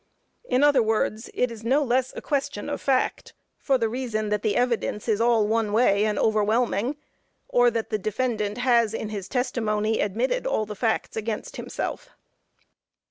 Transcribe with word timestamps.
In 0.45 0.63
other 0.63 0.81
words, 0.81 1.29
it 1.31 1.51
is 1.51 1.63
no 1.63 1.83
less 1.83 2.11
a 2.15 2.23
question 2.23 2.69
of 2.69 2.81
fact 2.81 3.35
for 3.59 3.77
the 3.77 3.87
reason 3.87 4.29
that 4.29 4.41
the 4.41 4.55
evidence 4.55 5.07
is 5.07 5.21
all 5.21 5.45
one 5.47 5.71
way 5.73 6.05
and 6.05 6.17
overwhelming, 6.17 6.95
or 7.47 7.69
that 7.69 7.91
the 7.91 7.99
defendant 7.99 8.57
has 8.57 8.95
in 8.95 9.09
his 9.09 9.29
testimony 9.29 9.99
admitted 9.99 10.47
all 10.47 10.65
the 10.65 10.73
facts 10.75 11.15
against 11.15 11.57
himself. 11.57 12.09